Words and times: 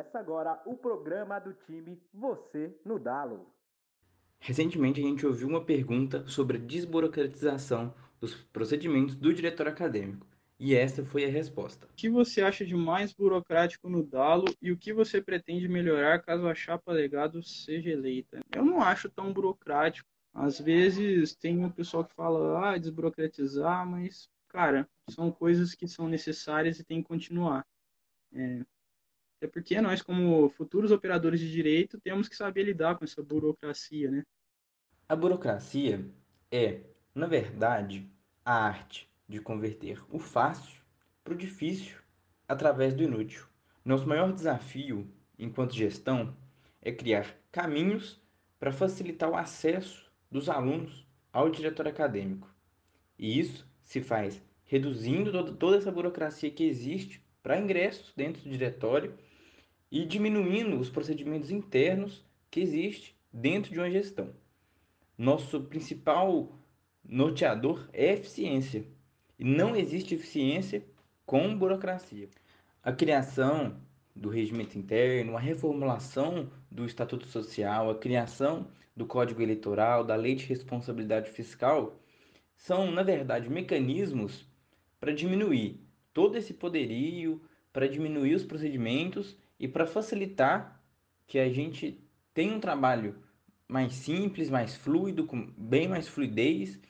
Começa 0.00 0.18
agora 0.18 0.62
o 0.64 0.74
programa 0.74 1.38
do 1.38 1.52
time 1.52 2.00
Você 2.14 2.74
no 2.86 2.98
Dalo. 2.98 3.52
Recentemente 4.38 4.98
a 4.98 5.04
gente 5.04 5.26
ouviu 5.26 5.46
uma 5.46 5.62
pergunta 5.62 6.26
sobre 6.26 6.56
a 6.56 6.60
desburocratização 6.60 7.92
dos 8.18 8.34
procedimentos 8.34 9.14
do 9.14 9.34
diretor 9.34 9.68
acadêmico. 9.68 10.26
E 10.58 10.74
essa 10.74 11.04
foi 11.04 11.26
a 11.26 11.28
resposta. 11.28 11.86
O 11.86 11.94
que 11.94 12.08
você 12.08 12.40
acha 12.40 12.64
de 12.64 12.74
mais 12.74 13.12
burocrático 13.12 13.90
no 13.90 14.02
Dalo 14.02 14.46
e 14.62 14.72
o 14.72 14.78
que 14.78 14.94
você 14.94 15.20
pretende 15.20 15.68
melhorar 15.68 16.22
caso 16.22 16.48
a 16.48 16.54
chapa 16.54 16.92
legado 16.92 17.42
seja 17.42 17.90
eleita? 17.90 18.40
Eu 18.50 18.64
não 18.64 18.80
acho 18.80 19.10
tão 19.10 19.30
burocrático. 19.34 20.08
Às 20.32 20.58
vezes 20.58 21.36
tem 21.36 21.62
um 21.62 21.70
pessoal 21.70 22.06
que 22.06 22.14
fala, 22.14 22.70
ah, 22.70 22.78
desburocratizar, 22.78 23.86
mas, 23.86 24.30
cara, 24.48 24.88
são 25.10 25.30
coisas 25.30 25.74
que 25.74 25.86
são 25.86 26.08
necessárias 26.08 26.80
e 26.80 26.84
tem 26.84 27.02
que 27.02 27.08
continuar. 27.08 27.66
É, 28.32 28.64
até 29.40 29.48
porque 29.48 29.80
nós, 29.80 30.02
como 30.02 30.50
futuros 30.50 30.92
operadores 30.92 31.40
de 31.40 31.50
direito, 31.50 31.98
temos 31.98 32.28
que 32.28 32.36
saber 32.36 32.62
lidar 32.62 32.98
com 32.98 33.06
essa 33.06 33.22
burocracia, 33.22 34.10
né? 34.10 34.22
A 35.08 35.16
burocracia 35.16 36.06
é, 36.52 36.82
na 37.14 37.26
verdade, 37.26 38.06
a 38.44 38.52
arte 38.52 39.10
de 39.26 39.40
converter 39.40 39.98
o 40.10 40.18
fácil 40.18 40.82
para 41.24 41.32
o 41.32 41.36
difícil 41.38 41.96
através 42.46 42.92
do 42.92 43.02
inútil. 43.02 43.46
Nosso 43.82 44.06
maior 44.06 44.30
desafio, 44.30 45.10
enquanto 45.38 45.72
gestão, 45.72 46.36
é 46.82 46.92
criar 46.92 47.34
caminhos 47.50 48.20
para 48.58 48.70
facilitar 48.70 49.30
o 49.30 49.36
acesso 49.36 50.12
dos 50.30 50.50
alunos 50.50 51.06
ao 51.32 51.48
diretor 51.48 51.88
acadêmico. 51.88 52.54
E 53.18 53.40
isso 53.40 53.66
se 53.82 54.02
faz 54.02 54.42
reduzindo 54.66 55.56
toda 55.56 55.78
essa 55.78 55.90
burocracia 55.90 56.50
que 56.50 56.64
existe 56.64 57.24
para 57.42 57.58
ingressos 57.58 58.12
dentro 58.14 58.42
do 58.42 58.50
diretório 58.50 59.16
e 59.90 60.04
diminuindo 60.04 60.78
os 60.78 60.88
procedimentos 60.88 61.50
internos 61.50 62.24
que 62.50 62.60
existe 62.60 63.16
dentro 63.32 63.72
de 63.72 63.78
uma 63.78 63.90
gestão. 63.90 64.30
Nosso 65.18 65.62
principal 65.62 66.52
norteador 67.04 67.88
é 67.92 68.12
eficiência. 68.12 68.84
E 69.38 69.44
não 69.44 69.74
existe 69.74 70.14
eficiência 70.14 70.84
com 71.26 71.56
burocracia. 71.56 72.28
A 72.82 72.92
criação 72.92 73.80
do 74.14 74.28
regimento 74.28 74.78
interno, 74.78 75.36
a 75.36 75.40
reformulação 75.40 76.50
do 76.70 76.84
Estatuto 76.84 77.26
Social, 77.26 77.90
a 77.90 77.98
criação 77.98 78.68
do 78.96 79.06
Código 79.06 79.40
Eleitoral, 79.40 80.04
da 80.04 80.14
Lei 80.14 80.34
de 80.34 80.46
Responsabilidade 80.46 81.30
Fiscal, 81.30 81.98
são, 82.56 82.90
na 82.90 83.02
verdade, 83.02 83.48
mecanismos 83.48 84.46
para 84.98 85.12
diminuir 85.12 85.80
todo 86.12 86.36
esse 86.36 86.52
poderio, 86.52 87.40
para 87.72 87.88
diminuir 87.88 88.34
os 88.34 88.44
procedimentos 88.44 89.36
e 89.60 89.68
para 89.68 89.86
facilitar 89.86 90.82
que 91.26 91.38
a 91.38 91.50
gente 91.50 92.02
tenha 92.32 92.54
um 92.54 92.58
trabalho 92.58 93.14
mais 93.68 93.92
simples, 93.92 94.48
mais 94.48 94.74
fluido, 94.74 95.26
com 95.26 95.52
bem 95.56 95.86
mais 95.86 96.08
fluidez 96.08 96.80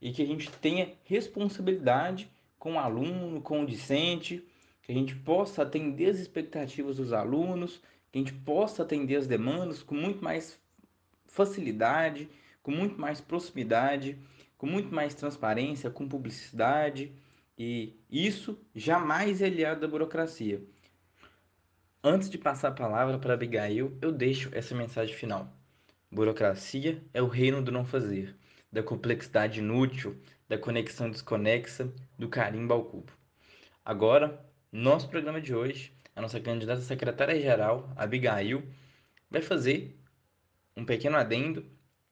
e 0.00 0.12
que 0.12 0.22
a 0.22 0.26
gente 0.26 0.50
tenha 0.52 0.94
responsabilidade 1.04 2.30
com 2.58 2.74
o 2.74 2.78
aluno, 2.78 3.42
com 3.42 3.62
o 3.62 3.66
discente, 3.66 4.46
que 4.82 4.92
a 4.92 4.94
gente 4.94 5.16
possa 5.16 5.62
atender 5.62 6.10
as 6.10 6.18
expectativas 6.20 6.96
dos 6.96 7.12
alunos, 7.12 7.82
que 8.10 8.18
a 8.18 8.22
gente 8.22 8.32
possa 8.32 8.84
atender 8.84 9.16
as 9.16 9.26
demandas 9.26 9.82
com 9.82 9.96
muito 9.96 10.22
mais 10.22 10.58
facilidade, 11.26 12.28
com 12.62 12.70
muito 12.70 13.00
mais 13.00 13.20
proximidade, 13.20 14.16
com 14.56 14.66
muito 14.66 14.94
mais 14.94 15.12
transparência, 15.14 15.90
com 15.90 16.08
publicidade, 16.08 17.12
e 17.58 17.96
isso 18.08 18.58
jamais 18.74 19.42
é 19.42 19.46
aliado 19.46 19.80
da 19.80 19.88
burocracia. 19.88 20.62
Antes 22.04 22.28
de 22.28 22.36
passar 22.36 22.68
a 22.68 22.72
palavra 22.72 23.16
para 23.16 23.34
Abigail, 23.34 23.96
eu 24.02 24.10
deixo 24.10 24.50
essa 24.52 24.74
mensagem 24.74 25.14
final. 25.14 25.48
Burocracia 26.10 27.00
é 27.14 27.22
o 27.22 27.28
reino 27.28 27.62
do 27.62 27.70
não 27.70 27.84
fazer, 27.84 28.34
da 28.72 28.82
complexidade 28.82 29.60
inútil, 29.60 30.20
da 30.48 30.58
conexão 30.58 31.08
desconexa, 31.08 31.92
do 32.18 32.28
carimbo 32.28 32.74
ao 32.74 32.84
cubo. 32.86 33.12
Agora, 33.84 34.44
nosso 34.72 35.08
programa 35.08 35.40
de 35.40 35.54
hoje, 35.54 35.96
a 36.16 36.20
nossa 36.20 36.40
candidata 36.40 36.80
secretária-geral, 36.80 37.88
Abigail, 37.94 38.64
vai 39.30 39.40
fazer 39.40 39.96
um 40.76 40.84
pequeno 40.84 41.16
adendo 41.16 41.64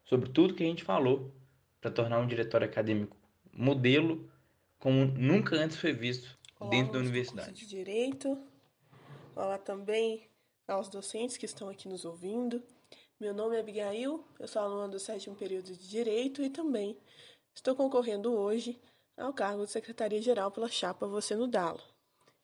sobre 0.04 0.30
tudo 0.30 0.54
que 0.54 0.62
a 0.62 0.66
gente 0.66 0.84
falou 0.84 1.34
para 1.80 1.90
tornar 1.90 2.20
um 2.20 2.28
diretório 2.28 2.68
acadêmico 2.68 3.16
modelo 3.52 4.30
como 4.78 5.04
nunca 5.04 5.56
antes 5.56 5.76
foi 5.76 5.92
visto 5.92 6.38
Olá, 6.60 6.70
dentro 6.70 6.92
da 6.92 7.00
universidade. 7.00 7.52
De 7.54 7.66
direito, 7.66 8.38
Olá 9.36 9.58
também 9.58 10.28
aos 10.66 10.88
docentes 10.88 11.36
que 11.36 11.46
estão 11.46 11.68
aqui 11.68 11.88
nos 11.88 12.04
ouvindo. 12.04 12.60
Meu 13.18 13.32
nome 13.32 13.56
é 13.56 13.60
Abigail, 13.60 14.24
eu 14.40 14.48
sou 14.48 14.60
aluna 14.60 14.88
do 14.88 14.98
sétimo 14.98 15.36
período 15.36 15.66
de 15.66 15.88
Direito 15.88 16.42
e 16.42 16.50
também 16.50 16.98
estou 17.54 17.76
concorrendo 17.76 18.32
hoje 18.34 18.80
ao 19.16 19.32
cargo 19.32 19.64
de 19.64 19.70
Secretaria-Geral 19.70 20.50
pela 20.50 20.68
chapa 20.68 21.06
Você 21.06 21.36
no 21.36 21.46
Dalo. 21.46 21.80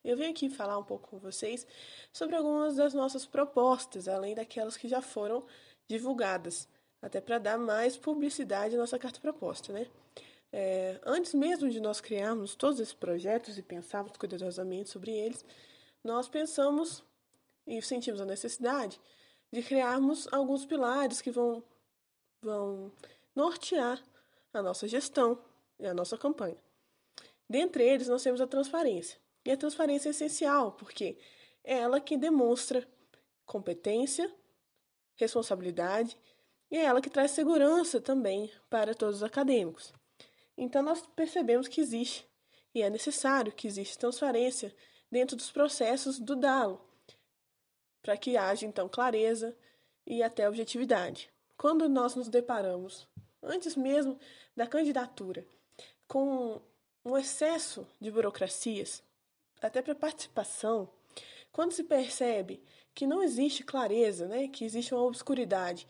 Eu 0.01 0.15
venho 0.15 0.31
aqui 0.31 0.49
falar 0.49 0.77
um 0.77 0.83
pouco 0.83 1.09
com 1.09 1.19
vocês 1.19 1.67
sobre 2.13 2.37
algumas 2.37 2.77
das 2.77 2.93
nossas 2.93 3.25
propostas, 3.25 4.07
além 4.07 4.33
daquelas 4.33 4.77
que 4.77 4.87
já 4.87 5.01
foram 5.01 5.45
divulgadas, 5.89 6.69
até 7.01 7.19
para 7.19 7.37
dar 7.37 7.57
mais 7.57 7.97
publicidade 7.97 8.75
à 8.75 8.77
nossa 8.77 8.97
carta 8.97 9.19
proposta, 9.19 9.73
né? 9.73 9.87
É, 10.53 11.01
antes 11.05 11.33
mesmo 11.33 11.69
de 11.69 11.81
nós 11.81 11.99
criarmos 11.99 12.55
todos 12.55 12.79
esses 12.79 12.93
projetos 12.93 13.57
e 13.57 13.61
pensarmos 13.61 14.15
cuidadosamente 14.15 14.89
sobre 14.89 15.11
eles, 15.11 15.43
nós 16.03 16.27
pensamos 16.27 17.03
e 17.65 17.81
sentimos 17.81 18.21
a 18.21 18.25
necessidade 18.25 18.99
de 19.51 19.61
criarmos 19.61 20.27
alguns 20.31 20.65
pilares 20.65 21.21
que 21.21 21.31
vão, 21.31 21.63
vão 22.41 22.91
nortear 23.35 24.01
a 24.53 24.61
nossa 24.61 24.87
gestão 24.87 25.41
e 25.79 25.85
a 25.85 25.93
nossa 25.93 26.17
campanha. 26.17 26.57
Dentre 27.49 27.83
eles, 27.83 28.07
nós 28.07 28.23
temos 28.23 28.41
a 28.41 28.47
transparência. 28.47 29.19
E 29.45 29.51
a 29.51 29.57
transparência 29.57 30.09
é 30.09 30.11
essencial, 30.11 30.73
porque 30.73 31.17
é 31.63 31.79
ela 31.79 32.01
que 32.01 32.17
demonstra 32.17 32.85
competência, 33.45 34.33
responsabilidade 35.15 36.17
e 36.69 36.77
é 36.77 36.83
ela 36.83 37.01
que 37.01 37.09
traz 37.09 37.31
segurança 37.31 38.01
também 38.01 38.51
para 38.69 38.93
todos 38.93 39.17
os 39.17 39.23
acadêmicos. 39.23 39.93
Então, 40.57 40.81
nós 40.81 41.05
percebemos 41.15 41.67
que 41.67 41.79
existe 41.79 42.27
e 42.73 42.81
é 42.81 42.89
necessário 42.89 43.53
que 43.53 43.67
exista 43.67 43.99
transparência 44.01 44.75
dentro 45.11 45.35
dos 45.35 45.51
processos 45.51 46.19
do 46.19 46.35
DALO, 46.35 46.81
para 48.01 48.17
que 48.17 48.37
haja 48.37 48.65
então 48.65 48.87
clareza 48.87 49.55
e 50.05 50.23
até 50.23 50.47
objetividade. 50.47 51.29
Quando 51.57 51.89
nós 51.89 52.15
nos 52.15 52.29
deparamos, 52.29 53.07
antes 53.41 53.75
mesmo 53.75 54.19
da 54.55 54.67
candidatura, 54.67 55.45
com 56.07 56.61
um 57.03 57.17
excesso 57.17 57.87
de 57.99 58.11
burocracias, 58.11 59.03
até 59.61 59.81
para 59.81 59.95
participação, 59.95 60.89
quando 61.51 61.71
se 61.71 61.83
percebe 61.83 62.61
que 62.93 63.07
não 63.07 63.23
existe 63.23 63.63
clareza, 63.63 64.27
né, 64.27 64.47
que 64.47 64.63
existe 64.63 64.93
uma 64.93 65.03
obscuridade 65.03 65.87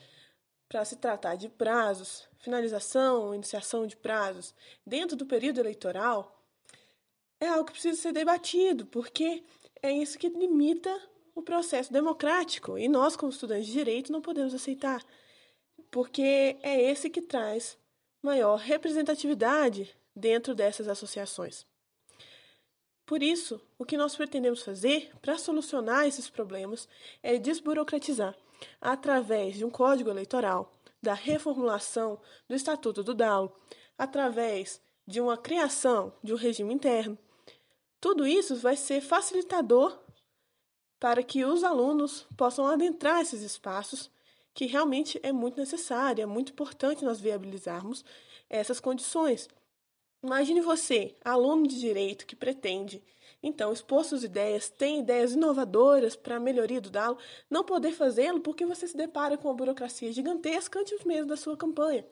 para 0.68 0.84
se 0.84 0.98
tratar 0.98 1.36
de 1.36 1.50
prazos, 1.50 2.28
finalização, 2.40 3.34
iniciação 3.34 3.88
de 3.88 3.96
prazos 3.96 4.54
dentro 4.86 5.16
do 5.16 5.26
período 5.26 5.60
eleitoral, 5.60 6.37
é 7.40 7.48
algo 7.48 7.66
que 7.66 7.74
precisa 7.74 8.02
ser 8.02 8.12
debatido, 8.12 8.86
porque 8.86 9.44
é 9.82 9.92
isso 9.92 10.18
que 10.18 10.30
limita 10.30 10.96
o 11.36 11.42
processo 11.42 11.94
democrático. 11.94 12.78
E 12.78 12.88
nós, 12.88 13.16
como 13.16 13.32
estudantes 13.32 13.68
de 13.68 13.74
direito, 13.74 14.12
não 14.12 14.22
podemos 14.22 14.54
aceitar, 14.54 15.04
porque 15.92 16.58
é 16.62 16.82
esse 16.82 17.10
que 17.10 17.22
traz 17.22 17.78
maior 18.22 18.58
representatividade 18.58 19.96
dentro 20.16 20.56
dessas 20.56 20.88
associações. 20.88 21.66
Por 23.06 23.24
isso, 23.24 23.62
o 23.78 23.86
que 23.86 23.96
nós 23.96 24.16
pretendemos 24.16 24.64
fazer 24.64 25.12
para 25.22 25.38
solucionar 25.38 26.06
esses 26.06 26.30
problemas 26.30 26.90
é 27.24 27.38
desburocratizar, 27.38 28.36
através 28.82 29.56
de 29.56 29.64
um 29.64 29.70
código 29.70 30.10
eleitoral, 30.10 30.78
da 31.02 31.14
reformulação 31.14 32.20
do 32.50 32.56
Estatuto 32.56 33.04
do 33.04 33.14
DAO, 33.14 33.56
através 33.98 34.82
de 35.06 35.22
uma 35.22 35.38
criação 35.38 36.14
de 36.22 36.34
um 36.34 36.36
regime 36.36 36.74
interno, 36.74 37.18
tudo 38.00 38.26
isso 38.26 38.56
vai 38.56 38.76
ser 38.76 39.02
facilitador 39.02 39.98
para 41.00 41.22
que 41.24 41.46
os 41.46 41.64
alunos 41.64 42.26
possam 42.36 42.66
adentrar 42.66 43.22
esses 43.22 43.42
espaços, 43.42 44.10
que 44.54 44.66
realmente 44.66 45.20
é 45.22 45.32
muito 45.32 45.60
necessário, 45.60 46.22
é 46.22 46.26
muito 46.26 46.52
importante 46.52 47.06
nós 47.06 47.20
viabilizarmos 47.20 48.04
essas 48.50 48.80
condições. 48.80 49.48
Imagine 50.24 50.62
você, 50.62 51.16
aluno 51.24 51.68
de 51.68 51.80
direito 51.80 52.26
que 52.26 52.36
pretende, 52.36 53.04
então, 53.42 53.72
expor 53.72 54.04
suas 54.04 54.24
ideias, 54.24 54.70
tem 54.70 55.00
ideias 55.00 55.34
inovadoras 55.34 56.16
para 56.16 56.38
a 56.38 56.40
melhoria 56.40 56.82
do 56.82 56.90
DALO, 56.90 57.18
não 57.50 57.64
poder 57.64 57.92
fazê-lo 57.92 58.42
porque 58.42 58.66
você 58.66 58.88
se 58.88 58.98
depara 58.98 59.38
com 59.38 59.48
uma 59.48 59.54
burocracia 59.54 60.12
gigantesca 60.12 60.80
antes 60.80 61.04
mesmo 61.06 61.28
da 61.28 61.38
sua 61.38 61.56
campanha. 61.56 62.06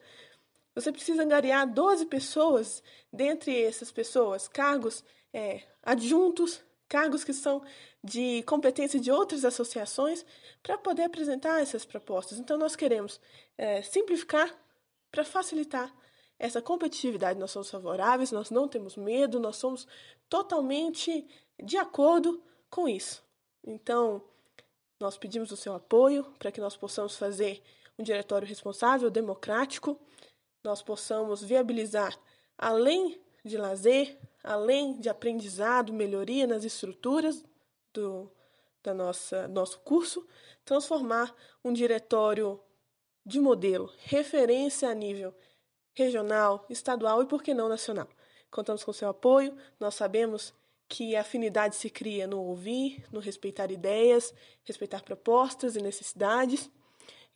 Você 0.76 0.92
precisa 0.92 1.22
angariar 1.22 1.66
12 1.66 2.04
pessoas, 2.04 2.82
dentre 3.10 3.62
essas 3.62 3.90
pessoas, 3.90 4.46
cargos 4.46 5.02
é, 5.32 5.62
adjuntos, 5.82 6.62
cargos 6.86 7.24
que 7.24 7.32
são 7.32 7.64
de 8.04 8.42
competência 8.42 9.00
de 9.00 9.10
outras 9.10 9.44
associações 9.44 10.24
para 10.62 10.76
poder 10.76 11.04
apresentar 11.04 11.62
essas 11.62 11.86
propostas. 11.86 12.38
Então, 12.38 12.58
nós 12.58 12.76
queremos 12.76 13.18
é, 13.56 13.80
simplificar 13.82 14.54
para 15.10 15.24
facilitar 15.24 15.90
essa 16.38 16.60
competitividade. 16.60 17.40
Nós 17.40 17.52
somos 17.52 17.70
favoráveis, 17.70 18.30
nós 18.30 18.50
não 18.50 18.68
temos 18.68 18.96
medo, 18.96 19.40
nós 19.40 19.56
somos 19.56 19.88
totalmente 20.28 21.26
de 21.58 21.78
acordo 21.78 22.42
com 22.68 22.86
isso. 22.86 23.24
Então, 23.64 24.22
nós 25.00 25.16
pedimos 25.16 25.50
o 25.50 25.56
seu 25.56 25.74
apoio 25.74 26.22
para 26.38 26.52
que 26.52 26.60
nós 26.60 26.76
possamos 26.76 27.16
fazer 27.16 27.62
um 27.98 28.02
diretório 28.02 28.46
responsável, 28.46 29.10
democrático, 29.10 29.98
nós 30.66 30.82
possamos 30.82 31.42
viabilizar, 31.42 32.18
além 32.58 33.20
de 33.44 33.56
lazer, 33.56 34.18
além 34.42 34.98
de 34.98 35.08
aprendizado, 35.08 35.92
melhoria 35.92 36.46
nas 36.46 36.64
estruturas 36.64 37.44
do 37.92 38.30
da 38.82 38.94
nossa 38.94 39.48
nosso 39.48 39.80
curso, 39.80 40.24
transformar 40.64 41.34
um 41.64 41.72
diretório 41.72 42.60
de 43.24 43.40
modelo, 43.40 43.92
referência 43.98 44.88
a 44.88 44.94
nível 44.94 45.34
regional, 45.92 46.64
estadual 46.70 47.22
e 47.22 47.26
por 47.26 47.42
que 47.42 47.52
não 47.52 47.68
nacional. 47.68 48.08
Contamos 48.50 48.84
com 48.84 48.92
seu 48.92 49.08
apoio. 49.08 49.56
Nós 49.80 49.94
sabemos 49.94 50.54
que 50.88 51.16
a 51.16 51.22
afinidade 51.22 51.74
se 51.74 51.90
cria 51.90 52.26
no 52.28 52.40
ouvir, 52.40 53.04
no 53.10 53.18
respeitar 53.18 53.72
ideias, 53.72 54.32
respeitar 54.62 55.02
propostas 55.02 55.74
e 55.74 55.82
necessidades, 55.82 56.70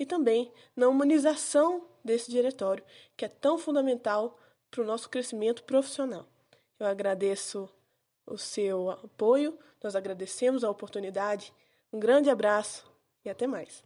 e 0.00 0.06
também 0.06 0.50
na 0.74 0.88
humanização 0.88 1.86
desse 2.02 2.30
diretório, 2.30 2.82
que 3.14 3.26
é 3.26 3.28
tão 3.28 3.58
fundamental 3.58 4.40
para 4.70 4.80
o 4.80 4.86
nosso 4.86 5.10
crescimento 5.10 5.62
profissional. 5.62 6.26
Eu 6.78 6.86
agradeço 6.86 7.68
o 8.26 8.38
seu 8.38 8.90
apoio, 8.90 9.58
nós 9.82 9.94
agradecemos 9.94 10.64
a 10.64 10.70
oportunidade. 10.70 11.52
Um 11.92 12.00
grande 12.00 12.30
abraço 12.30 12.90
e 13.22 13.28
até 13.28 13.46
mais. 13.46 13.84